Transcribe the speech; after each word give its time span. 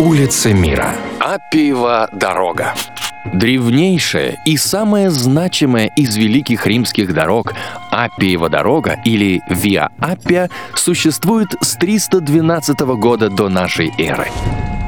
Улица 0.00 0.54
мира. 0.54 0.94
Аппиева 1.18 2.08
дорога. 2.12 2.72
Древнейшая 3.34 4.38
и 4.46 4.56
самая 4.56 5.10
значимая 5.10 5.90
из 5.96 6.16
великих 6.16 6.68
римских 6.68 7.12
дорог 7.12 7.52
Аппиева 7.90 8.48
дорога 8.48 9.00
или 9.04 9.42
Виа 9.50 9.88
Аппия 9.98 10.50
существует 10.76 11.48
с 11.60 11.74
312 11.76 12.78
года 12.96 13.28
до 13.28 13.48
нашей 13.48 13.92
эры. 13.98 14.28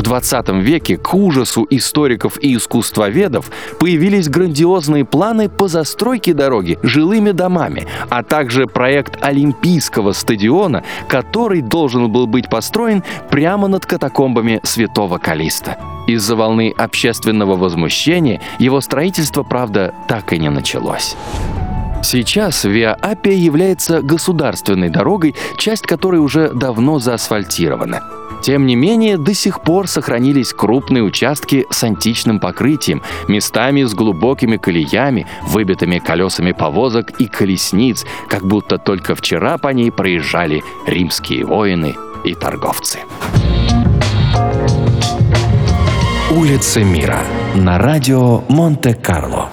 В 0.00 0.02
20 0.02 0.48
веке 0.62 0.96
к 0.96 1.12
ужасу 1.12 1.66
историков 1.68 2.42
и 2.42 2.56
искусствоведов 2.56 3.50
появились 3.78 4.30
грандиозные 4.30 5.04
планы 5.04 5.50
по 5.50 5.68
застройке 5.68 6.32
дороги 6.32 6.78
жилыми 6.82 7.32
домами, 7.32 7.86
а 8.08 8.22
также 8.22 8.66
проект 8.66 9.22
Олимпийского 9.22 10.12
стадиона, 10.12 10.84
который 11.06 11.60
должен 11.60 12.10
был 12.10 12.26
быть 12.26 12.48
построен 12.48 13.04
прямо 13.30 13.68
над 13.68 13.84
катакомбами 13.84 14.60
Святого 14.62 15.18
Калиста. 15.18 15.76
Из-за 16.06 16.34
волны 16.34 16.72
общественного 16.74 17.56
возмущения 17.56 18.40
его 18.58 18.80
строительство, 18.80 19.42
правда, 19.42 19.92
так 20.08 20.32
и 20.32 20.38
не 20.38 20.48
началось. 20.48 21.14
Сейчас 22.02 22.64
Виа 22.64 22.94
Аппия 22.94 23.36
является 23.36 24.00
государственной 24.00 24.88
дорогой, 24.88 25.34
часть 25.58 25.82
которой 25.82 26.20
уже 26.20 26.48
давно 26.54 26.98
заасфальтирована. 27.00 28.19
Тем 28.42 28.66
не 28.66 28.76
менее, 28.76 29.18
до 29.18 29.34
сих 29.34 29.60
пор 29.60 29.86
сохранились 29.86 30.52
крупные 30.52 31.02
участки 31.02 31.66
с 31.70 31.84
античным 31.84 32.40
покрытием, 32.40 33.02
местами 33.28 33.82
с 33.82 33.94
глубокими 33.94 34.56
колеями, 34.56 35.26
выбитыми 35.42 35.98
колесами 35.98 36.52
повозок 36.52 37.20
и 37.20 37.26
колесниц, 37.26 38.04
как 38.28 38.46
будто 38.46 38.78
только 38.78 39.14
вчера 39.14 39.58
по 39.58 39.68
ней 39.68 39.90
проезжали 39.90 40.62
римские 40.86 41.44
воины 41.44 41.94
и 42.24 42.34
торговцы. 42.34 43.00
Улица 46.30 46.84
мира 46.84 47.22
на 47.54 47.78
радио 47.78 48.42
Монте-Карло. 48.48 49.49